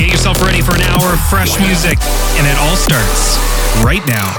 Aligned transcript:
Get 0.00 0.12
yourself 0.12 0.40
ready 0.40 0.62
for 0.62 0.74
an 0.74 0.80
hour 0.80 1.12
of 1.12 1.20
fresh 1.28 1.60
music, 1.60 1.98
and 2.00 2.46
it 2.46 2.56
all 2.56 2.74
starts 2.74 3.36
right 3.84 4.00
now. 4.06 4.32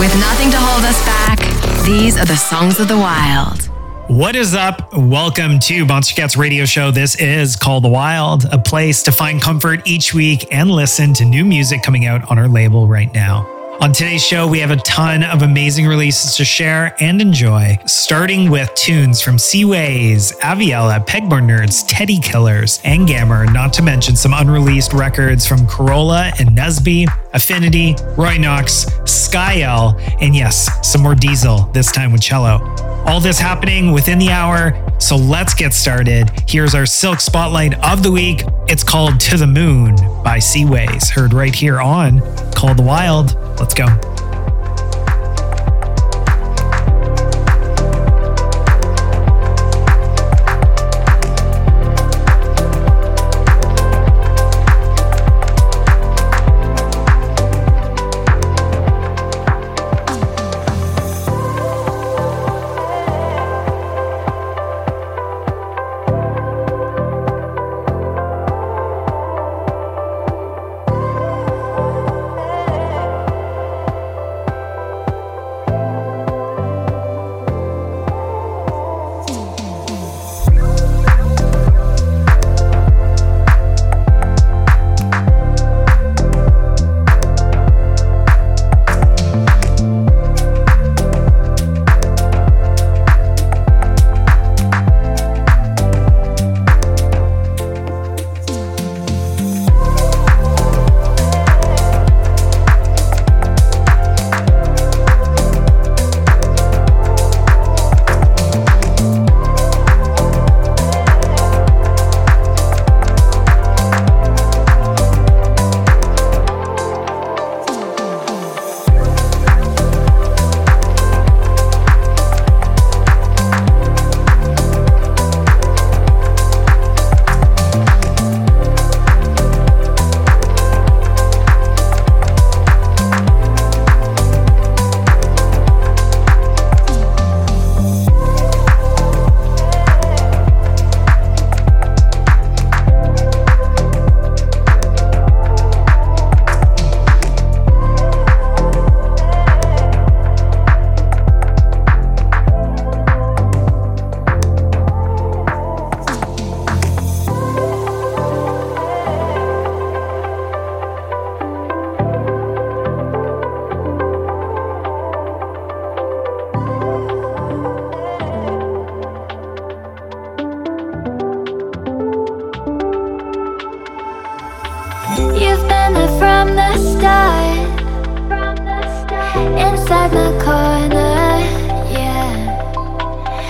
With 0.00 0.18
nothing 0.18 0.50
to 0.50 0.56
hold 0.58 0.82
us 0.82 1.04
back, 1.04 1.84
these 1.84 2.16
are 2.16 2.24
the 2.24 2.36
songs 2.36 2.80
of 2.80 2.88
the 2.88 2.96
wild. 2.96 3.68
What 4.08 4.34
is 4.34 4.54
up? 4.54 4.96
Welcome 4.96 5.58
to 5.58 5.84
Monstercat's 5.84 6.38
radio 6.38 6.64
show. 6.64 6.90
This 6.90 7.14
is 7.20 7.54
Call 7.54 7.82
the 7.82 7.88
Wild, 7.90 8.46
a 8.46 8.58
place 8.58 9.02
to 9.02 9.12
find 9.12 9.42
comfort 9.42 9.86
each 9.86 10.14
week 10.14 10.48
and 10.50 10.70
listen 10.70 11.12
to 11.12 11.26
new 11.26 11.44
music 11.44 11.82
coming 11.82 12.06
out 12.06 12.30
on 12.30 12.38
our 12.38 12.48
label 12.48 12.88
right 12.88 13.12
now. 13.12 13.55
On 13.78 13.92
today's 13.92 14.24
show, 14.24 14.48
we 14.48 14.58
have 14.60 14.70
a 14.70 14.76
ton 14.76 15.22
of 15.22 15.42
amazing 15.42 15.86
releases 15.86 16.34
to 16.36 16.46
share 16.46 16.96
and 16.98 17.20
enjoy, 17.20 17.78
starting 17.84 18.50
with 18.50 18.74
tunes 18.74 19.20
from 19.20 19.36
Seawayz, 19.36 20.32
Aviella, 20.40 21.06
Pegboard 21.06 21.44
Nerds, 21.44 21.84
Teddy 21.86 22.18
Killerz, 22.18 22.80
and 22.84 23.06
Gammer, 23.06 23.44
not 23.44 23.74
to 23.74 23.82
mention 23.82 24.16
some 24.16 24.32
unreleased 24.32 24.94
records 24.94 25.46
from 25.46 25.66
Carola 25.66 26.32
and 26.38 26.50
NUZB, 26.50 27.06
Afinity, 27.36 27.94
Roy 28.16 28.38
Knox, 28.38 28.86
Skyelle, 29.04 30.00
and 30.22 30.34
yes, 30.34 30.70
some 30.82 31.02
more 31.02 31.14
Diesel, 31.14 31.68
this 31.74 31.92
time 31.92 32.10
with 32.10 32.22
CELO. 32.22 33.06
All 33.06 33.20
this 33.20 33.38
happening 33.38 33.92
within 33.92 34.18
the 34.18 34.30
hour, 34.30 34.72
so 34.98 35.16
let's 35.16 35.52
get 35.52 35.74
started. 35.74 36.30
Here's 36.48 36.74
our 36.74 36.86
Silk 36.86 37.20
Spotlight 37.20 37.74
of 37.84 38.02
the 38.02 38.10
week. 38.10 38.42
It's 38.68 38.82
called 38.82 39.20
To 39.20 39.36
the 39.36 39.46
Moon 39.46 39.96
by 40.24 40.38
Seawayz, 40.38 41.10
heard 41.10 41.34
right 41.34 41.54
here 41.54 41.78
on 41.78 42.20
Call 42.52 42.74
the 42.74 42.82
Wild. 42.82 43.34
Let's 43.60 43.74
go. 43.74 43.84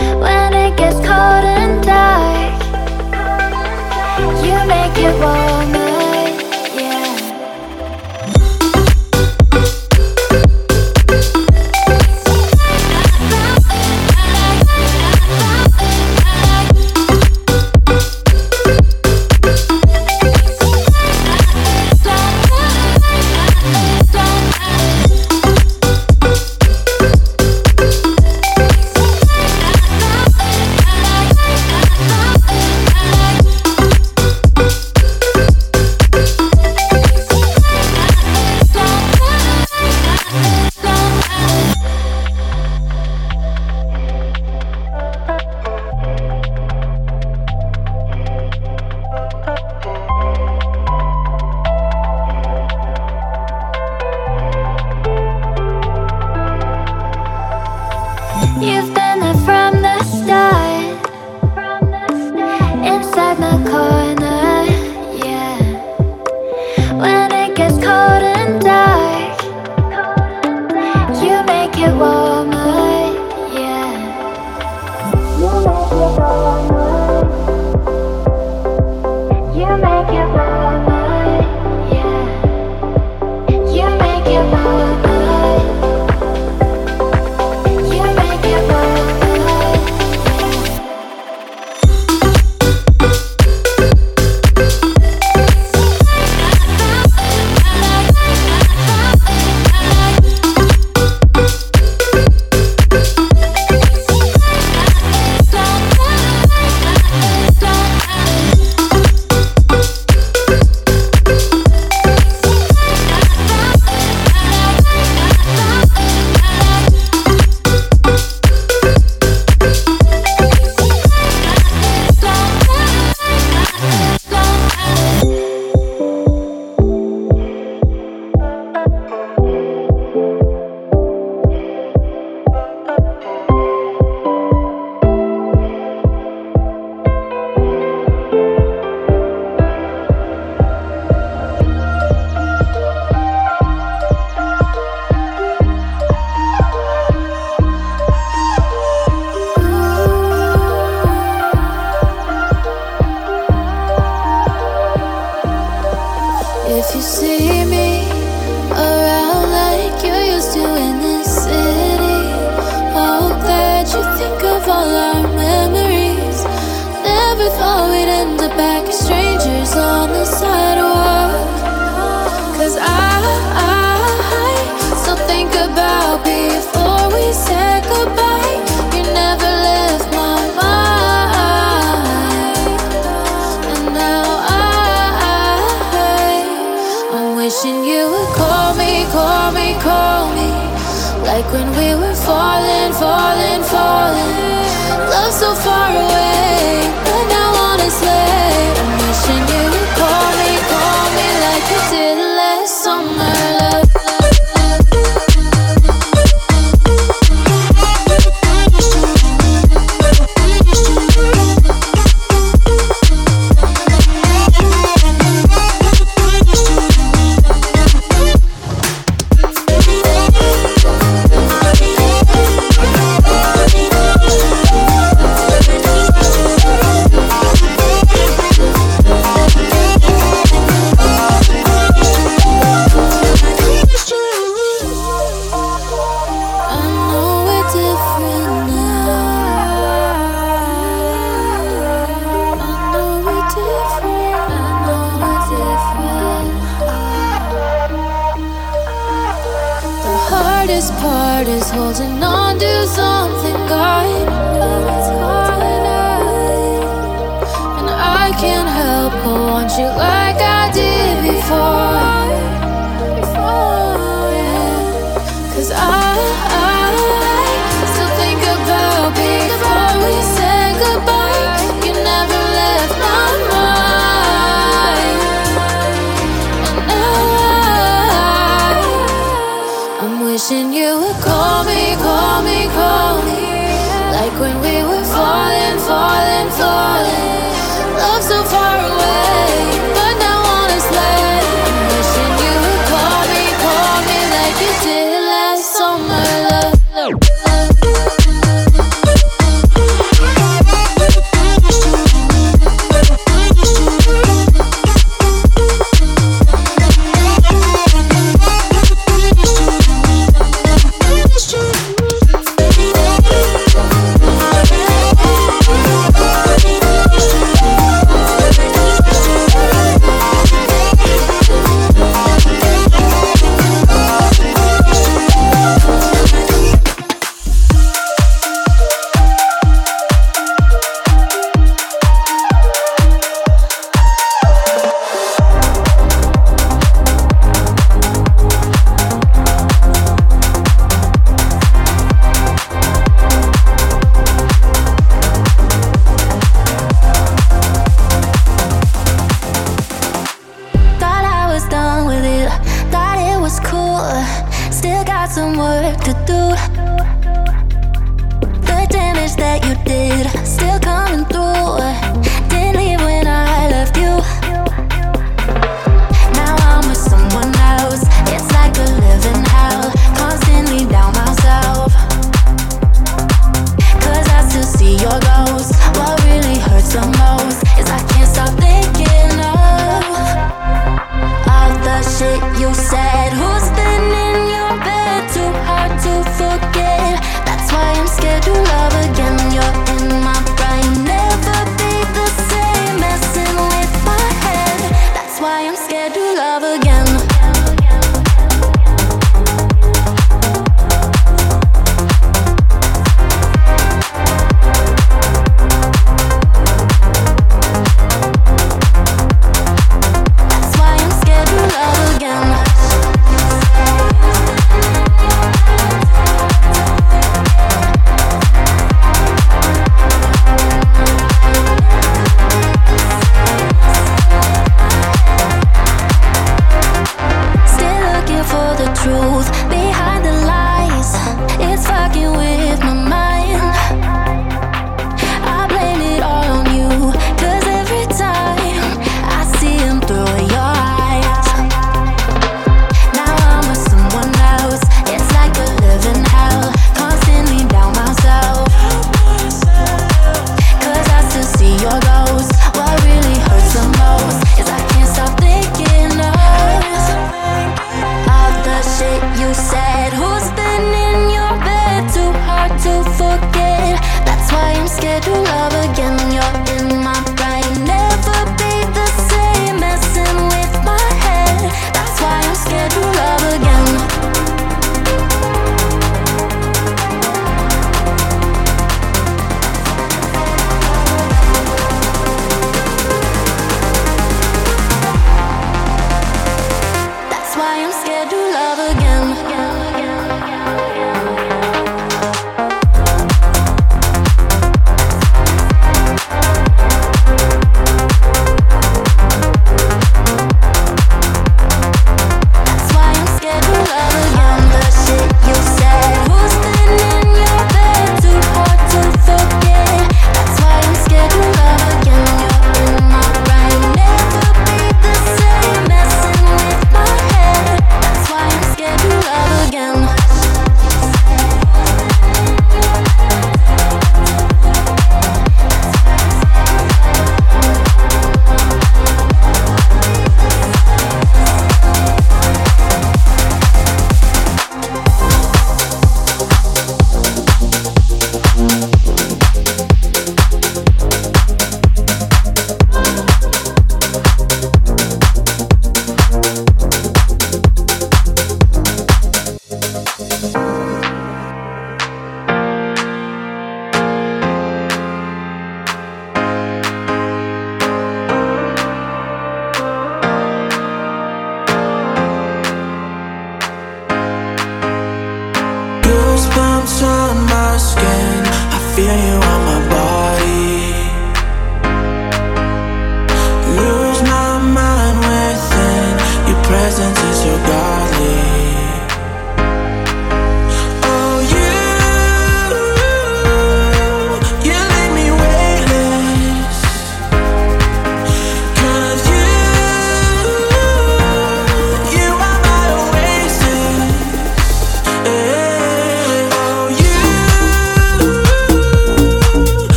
When 0.00 0.33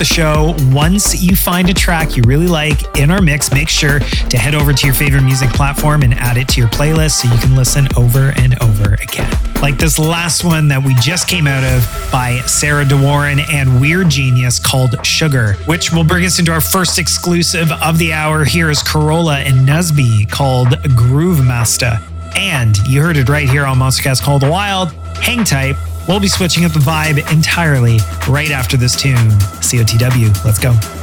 the 0.00 0.04
show. 0.06 0.54
Once 0.72 1.22
you 1.22 1.36
find 1.36 1.68
a 1.68 1.74
track 1.74 2.16
you 2.16 2.22
really 2.22 2.48
like 2.48 2.96
in 2.96 3.10
our 3.10 3.20
mix, 3.20 3.52
make 3.52 3.68
sure 3.68 3.98
to 4.00 4.38
head 4.38 4.54
over 4.54 4.72
to 4.72 4.86
your 4.86 4.94
favorite 4.94 5.22
music 5.22 5.50
platform 5.50 6.00
and 6.00 6.14
add 6.14 6.38
it 6.38 6.48
to 6.48 6.58
your 6.58 6.70
playlist 6.70 7.20
so 7.20 7.32
you 7.32 7.38
can 7.38 7.54
listen 7.54 7.86
over 7.98 8.32
and 8.36 8.60
over 8.62 8.94
again. 8.94 9.30
Like 9.60 9.76
this 9.76 9.98
last 9.98 10.42
one 10.42 10.68
that 10.68 10.82
we 10.82 10.94
just 10.94 11.28
came 11.28 11.46
out 11.46 11.64
of 11.64 12.10
by 12.10 12.38
Sarah 12.46 12.86
De 12.86 12.96
Warren 12.96 13.40
and 13.52 13.78
Weird 13.78 14.08
Genius 14.08 14.58
called 14.58 15.04
Sugar, 15.04 15.52
which 15.66 15.92
will 15.92 16.04
bring 16.04 16.24
us 16.24 16.38
into 16.38 16.50
our 16.50 16.62
first 16.62 16.98
exclusive 16.98 17.70
of 17.70 17.98
the 17.98 18.14
hour. 18.14 18.46
Here 18.46 18.70
is 18.70 18.82
Carola 18.82 19.40
and 19.40 19.68
NUZB 19.68 20.30
called 20.30 20.68
Groovemasta. 20.68 22.02
And 22.36 22.78
you 22.88 23.02
heard 23.02 23.18
it 23.18 23.28
right 23.28 23.48
here 23.48 23.66
on 23.66 23.76
Monstercat's 23.76 24.22
Call 24.22 24.38
the 24.38 24.50
Wild. 24.50 24.92
Hang 25.18 25.44
tight. 25.44 25.76
We'll 26.10 26.18
be 26.18 26.26
switching 26.26 26.64
up 26.64 26.72
the 26.72 26.80
vibe 26.80 27.18
entirely 27.32 27.98
right 28.28 28.50
after 28.50 28.76
this 28.76 28.96
tune. 28.96 29.14
COTW, 29.14 30.44
let's 30.44 30.58
go. 30.58 30.99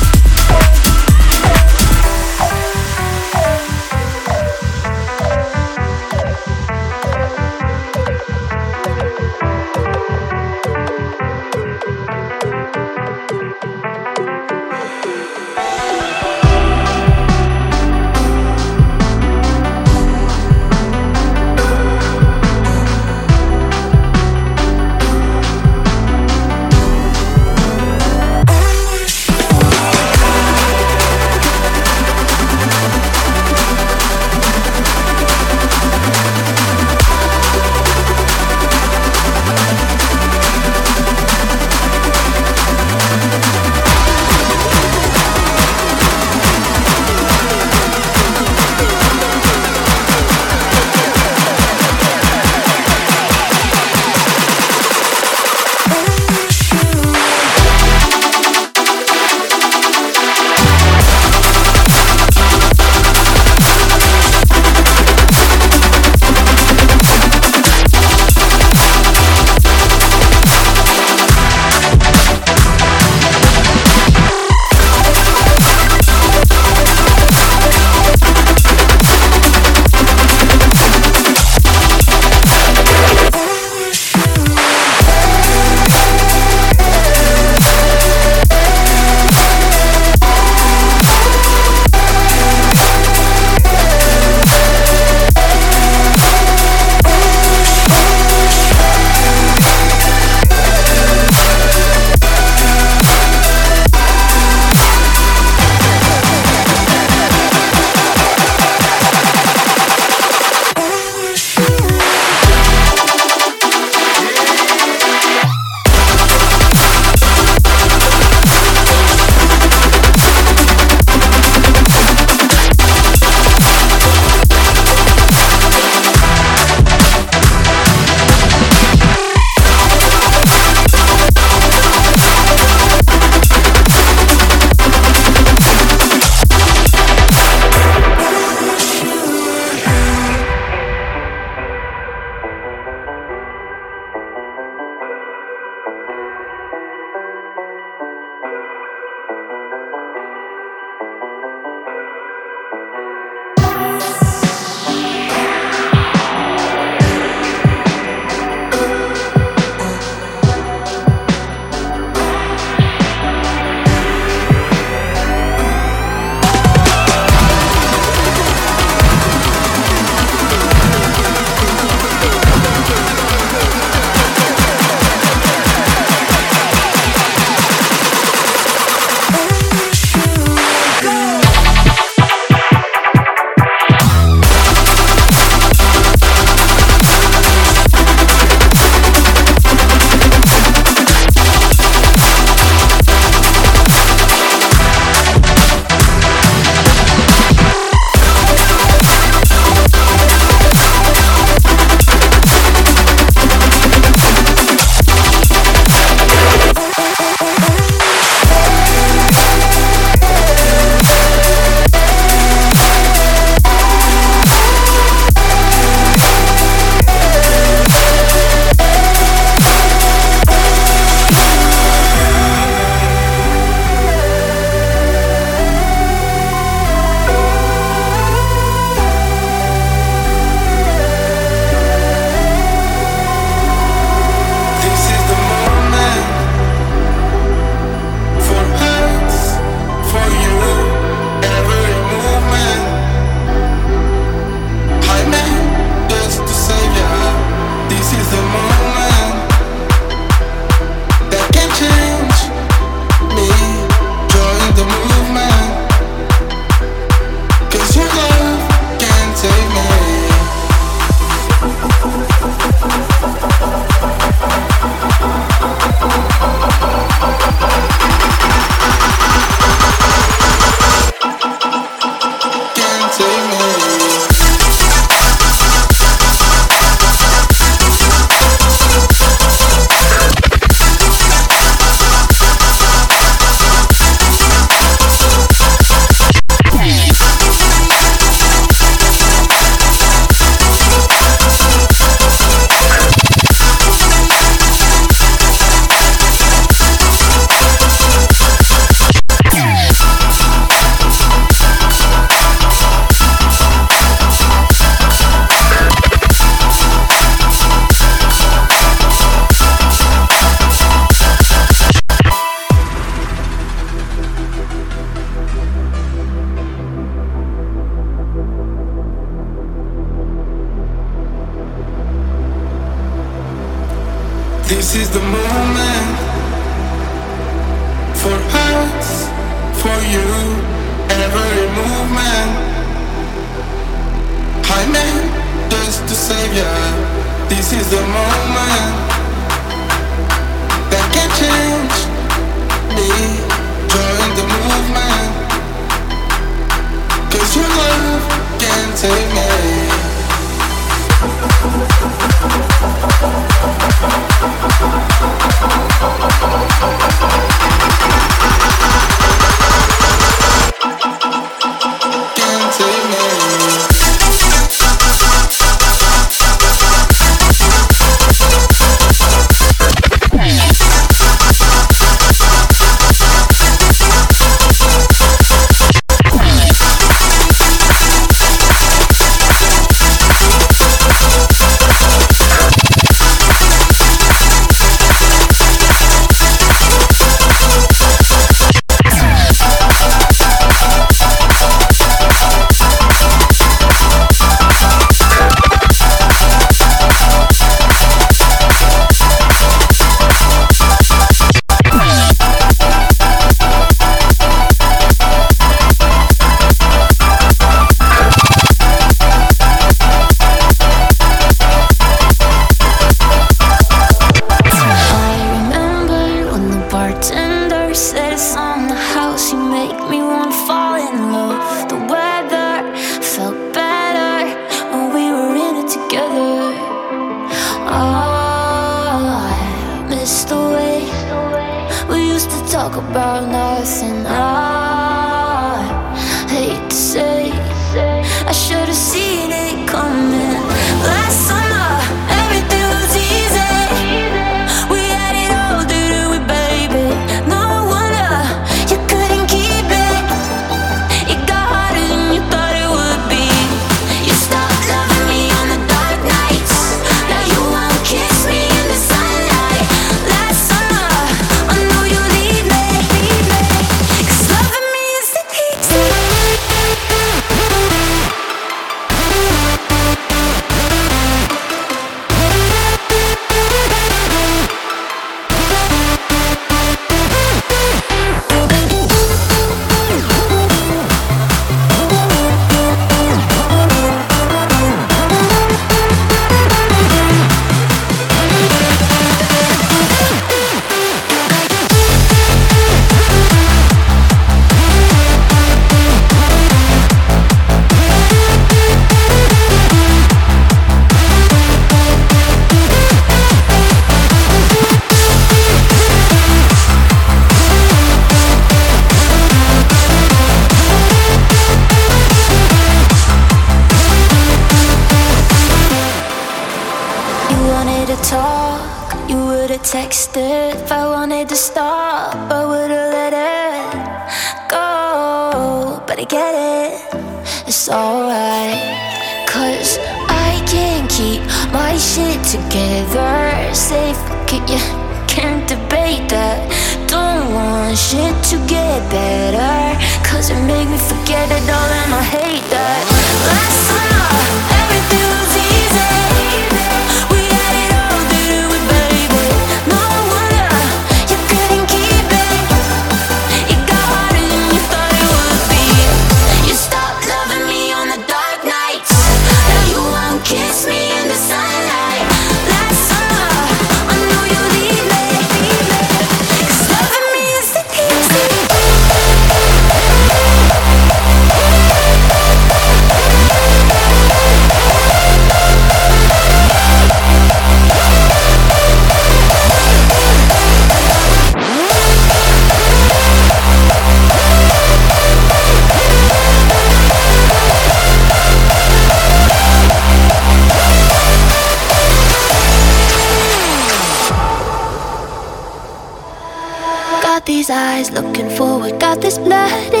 That 597.81 598.23
we're 598.23 598.61
all 598.61 598.83
in 598.83 599.21
this 599.21 599.37
together. 599.37 600.00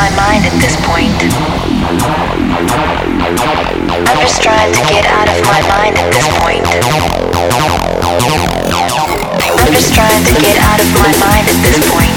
My 0.00 0.08
mind 0.16 0.48
at 0.48 0.56
this 0.64 0.76
point. 0.88 1.12
I'm 4.08 4.20
just 4.24 4.40
trying 4.40 4.72
to 4.72 4.80
get 4.88 5.04
out 5.04 5.28
of 5.28 5.44
my 5.44 5.60
mind 5.68 5.98
at 5.98 6.08
this 6.08 6.26
point. 6.40 6.64
I'm 9.60 9.72
just 9.74 9.92
trying 9.92 10.24
to 10.24 10.32
get 10.40 10.56
out 10.56 10.80
of 10.80 10.88
my 11.04 11.12
mind 11.20 11.48
at 11.52 11.60
this 11.60 11.76
point. 11.92 12.16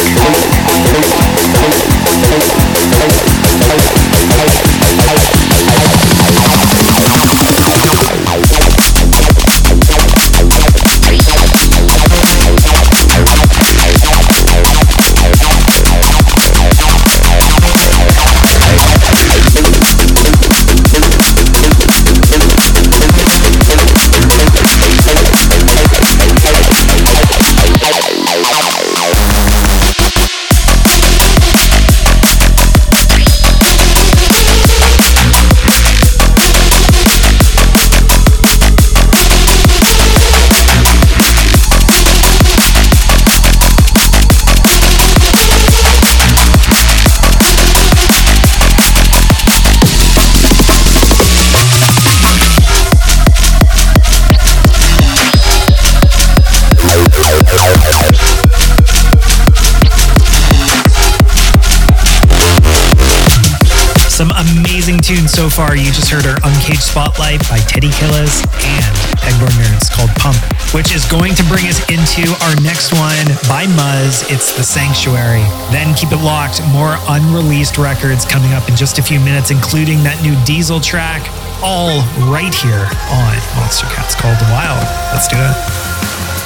So 65.13 65.47
far, 65.47 65.75
you 65.75 65.85
just 65.93 66.09
heard 66.09 66.25
our 66.25 66.37
Uncaged 66.43 66.81
Spotlight 66.81 67.47
by 67.47 67.59
Teddy 67.59 67.89
Killerz 67.89 68.41
and 68.65 68.95
Pegboard 69.21 69.53
Nerds 69.61 69.91
called 69.91 70.09
Pump, 70.17 70.37
which 70.73 70.95
is 70.95 71.05
going 71.05 71.35
to 71.35 71.43
bring 71.43 71.67
us 71.67 71.77
into 71.85 72.25
our 72.41 72.55
next 72.65 72.93
one 72.93 73.29
by 73.47 73.65
Muzz. 73.77 74.25
It's 74.33 74.57
The 74.57 74.63
Sanctuary. 74.63 75.45
Then 75.69 75.93
keep 75.93 76.11
it 76.11 76.17
locked. 76.17 76.65
More 76.73 76.97
unreleased 77.07 77.77
records 77.77 78.25
coming 78.25 78.53
up 78.53 78.67
in 78.67 78.75
just 78.75 78.97
a 78.97 79.03
few 79.03 79.19
minutes, 79.19 79.51
including 79.51 80.01
that 80.01 80.17
new 80.23 80.33
Diesel 80.45 80.81
track, 80.81 81.21
all 81.61 82.01
right 82.33 82.53
here 82.53 82.89
on 83.13 83.33
Monstercat's 83.53 84.15
Call 84.15 84.33
of 84.33 84.39
the 84.39 84.49
Wild. 84.49 84.81
Let's 85.13 85.27
do 85.29 85.37
it. 85.37 86.42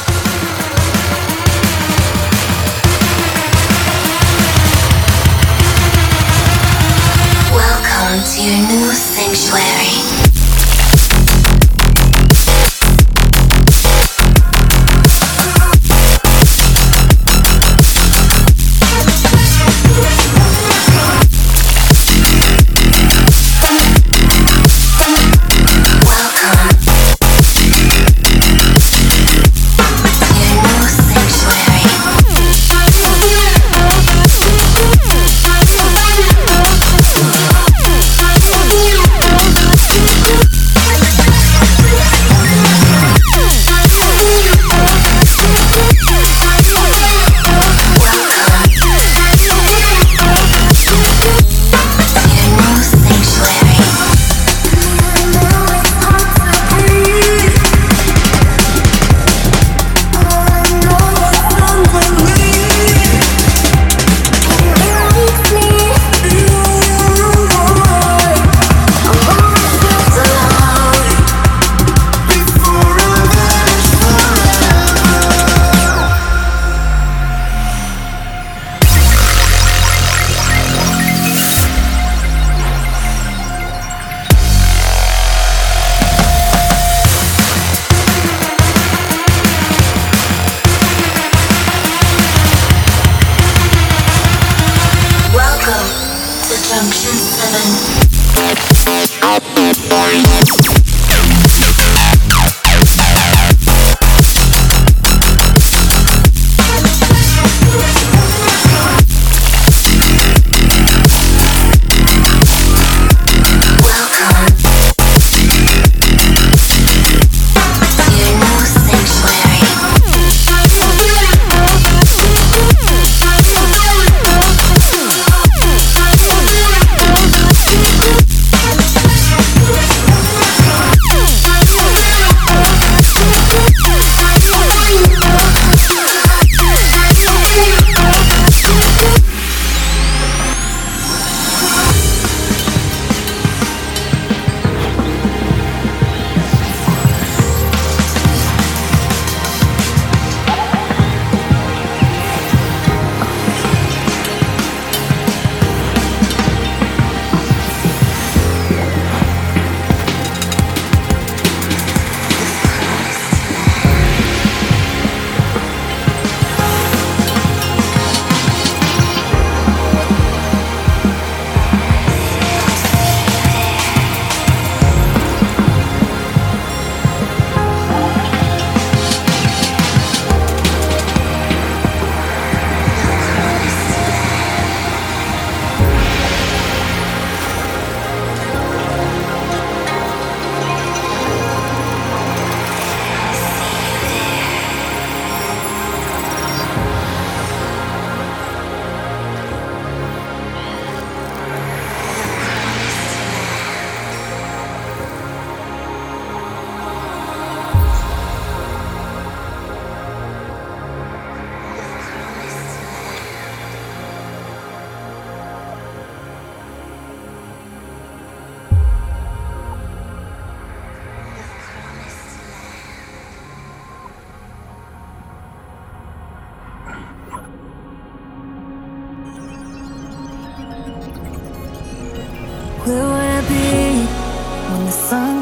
Sanctuary. 8.93 10.07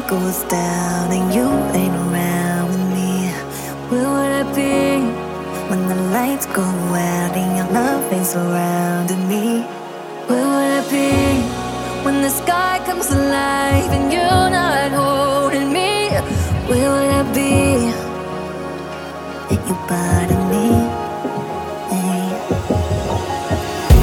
Goes 0.08 0.44
down 0.44 1.10
and 1.10 1.34
you 1.34 1.48
ain't 1.74 1.94
around 1.94 2.68
with 2.68 2.86
me, 2.96 3.28
where 3.88 4.08
would 4.14 4.32
I 4.40 4.44
be? 4.54 5.02
When 5.70 5.88
the 5.88 5.96
lights 6.12 6.46
go 6.46 6.62
out 6.62 7.32
and 7.36 7.56
your 7.56 7.68
love 7.72 8.12
ain't 8.12 8.26
surrounding 8.26 9.28
me, 9.28 9.62
where 10.28 10.46
would 10.52 10.72
I 10.80 10.82
be? 10.90 11.10
When 12.04 12.22
the 12.22 12.30
sky 12.30 12.80
comes 12.86 13.10
alive 13.10 13.90
and 13.90 14.12
you're 14.12 14.50
not 14.60 14.92
holding 14.92 15.72
me, 15.72 16.10
where 16.68 16.90
would 16.92 17.10
I 17.10 17.22
be? 17.34 18.06
if 19.50 19.68
you 19.68 19.74
bother 19.88 20.40
me. 20.52 20.66
Hey. 21.90 22.26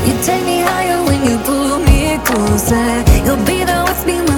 You 0.07 0.13
take 0.23 0.43
me 0.45 0.59
higher 0.61 1.03
when 1.03 1.19
you 1.29 1.37
pull 1.39 1.79
me 1.79 2.17
closer. 2.23 3.03
You'll 3.25 3.45
be 3.45 3.63
there 3.63 3.83
with 3.83 4.05
me 4.05 4.32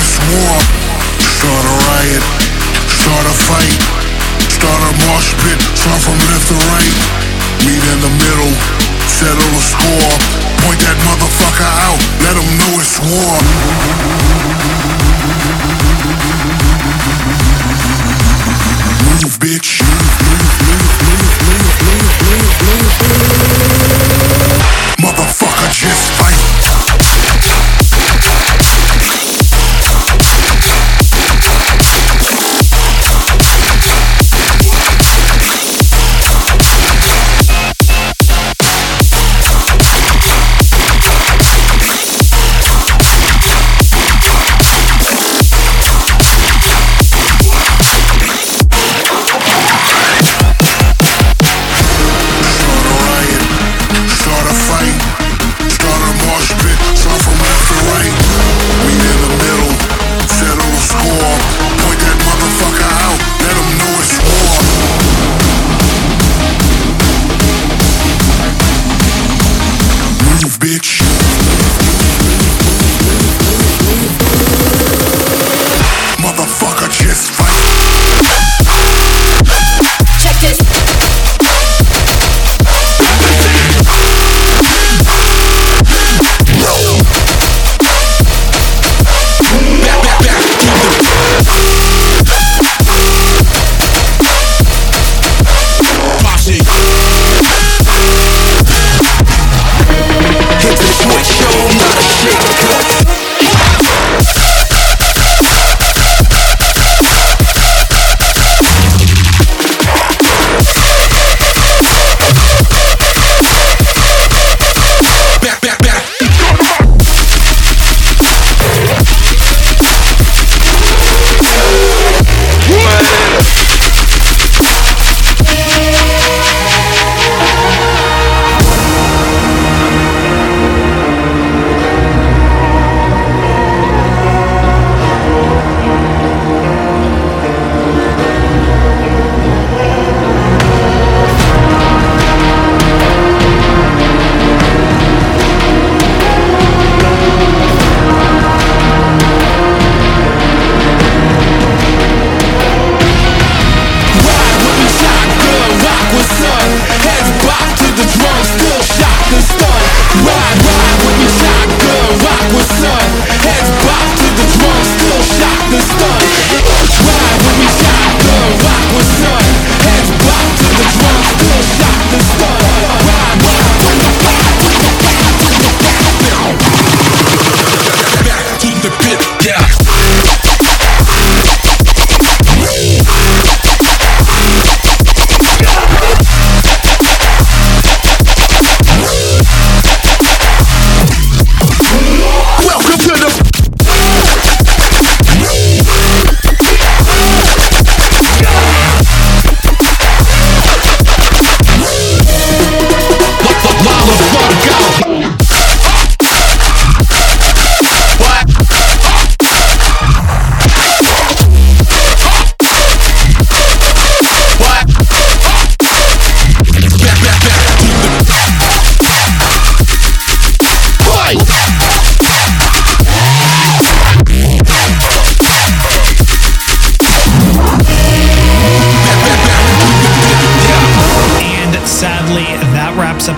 it's 0.00 0.18
warm. 0.28 0.64
Start 1.20 1.64
a 1.64 1.74
riot, 1.88 2.24
start 2.88 3.24
a 3.24 3.34
fight, 3.48 3.80
start 4.50 4.80
a 4.82 4.92
mosh 5.06 5.32
pit, 5.42 5.60
start 5.76 6.00
from 6.02 6.18
left 6.28 6.48
to 6.48 6.56
right. 6.72 6.96
Meet 7.64 7.84
in 7.92 8.00
the 8.04 8.12
middle, 8.20 8.52
settle 9.08 9.50
the 9.56 9.62
score. 9.62 10.12
Point 10.64 10.80
that 10.84 10.96
motherfucker 11.06 11.70
out, 11.86 12.00
let 12.24 12.34
him 12.36 12.48
know 12.60 12.72
it's 12.80 12.96
war. 13.00 13.36
Move, 19.06 19.38
bitch. 19.40 19.80
Motherfucker, 25.00 25.68
just 25.72 26.04
fight. 26.18 26.75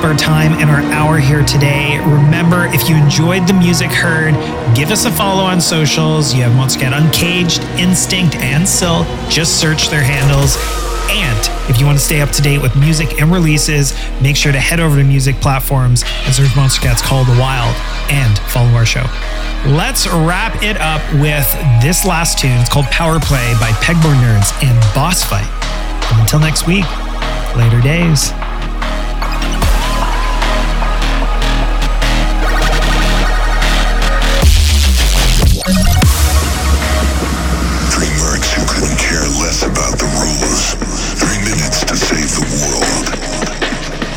our 0.08 0.16
time 0.16 0.52
and 0.54 0.70
our 0.70 0.80
hour 0.92 1.18
here 1.18 1.44
today. 1.44 1.98
Remember, 1.98 2.64
if 2.68 2.88
you 2.88 2.96
enjoyed 2.96 3.46
the 3.46 3.52
music 3.52 3.90
heard, 3.90 4.32
give 4.74 4.90
us 4.90 5.04
a 5.04 5.10
follow 5.10 5.42
on 5.42 5.60
socials. 5.60 6.34
You 6.34 6.44
have 6.44 6.56
once 6.56 6.76
again 6.76 6.94
Uncaged, 6.94 7.60
Instinct, 7.78 8.34
and 8.36 8.66
Silk. 8.66 9.06
Just 9.28 9.60
search 9.60 9.90
their 9.90 10.00
handles. 10.00 10.56
And 11.10 11.70
if 11.70 11.78
you 11.78 11.84
want 11.84 11.98
to 11.98 12.04
stay 12.04 12.22
up 12.22 12.30
to 12.30 12.42
date 12.42 12.62
with 12.62 12.74
music 12.74 13.20
and 13.20 13.30
releases, 13.30 13.92
make 14.22 14.34
sure 14.34 14.50
to 14.50 14.58
head 14.58 14.80
over 14.80 14.96
to 14.96 15.04
music 15.04 15.36
platforms 15.36 16.04
and 16.24 16.34
search 16.34 16.48
Monstercat's 16.56 17.02
Call 17.02 17.24
the 17.24 17.38
Wild 17.38 17.76
and 18.08 18.38
follow 18.48 18.70
our 18.70 18.86
show. 18.86 19.04
Let's 19.66 20.06
wrap 20.06 20.62
it 20.62 20.78
up 20.78 21.02
with 21.20 21.52
this 21.82 22.06
last 22.06 22.38
tune. 22.38 22.58
It's 22.60 22.70
called 22.70 22.86
Powerplay 22.86 23.60
by 23.60 23.72
Pegboard 23.82 24.16
Nerds 24.24 24.54
and 24.64 24.78
Bossfight. 24.96 25.52
And 26.12 26.22
until 26.22 26.40
next 26.40 26.66
week, 26.66 26.86
later 27.54 27.82
days. 27.82 28.32
the 42.38 42.46
world. 42.62 43.06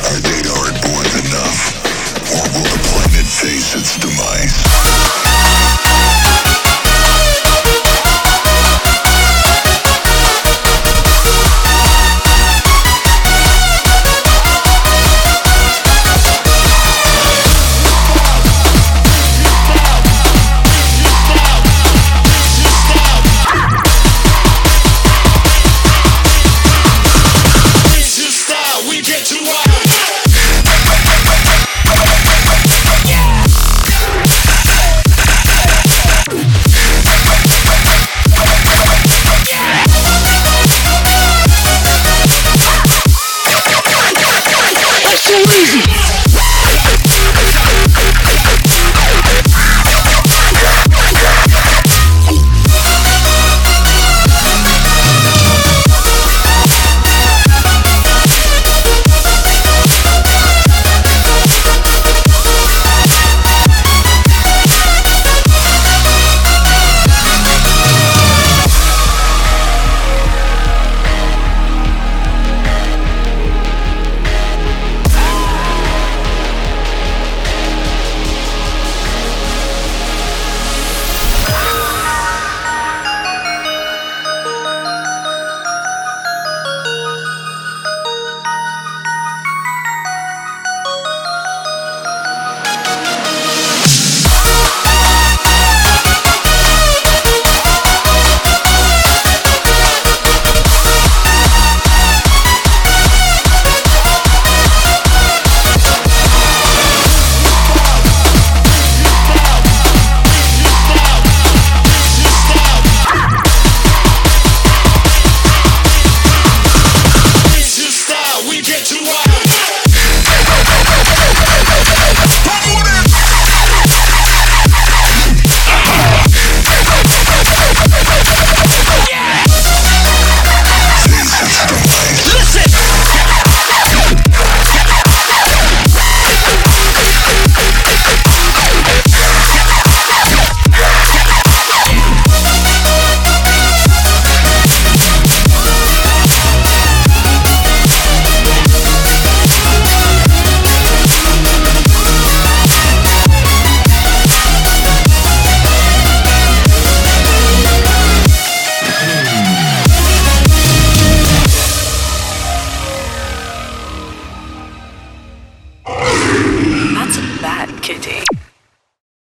Our 0.06 0.20
data 0.22 0.50
aren't 0.54 0.78
more 0.86 1.02
enough, 1.26 1.74
or 2.30 2.44
will 2.54 2.70
the 2.70 2.82
planet 2.94 3.26
face 3.26 3.74
its 3.74 3.98
demise? 3.98 5.71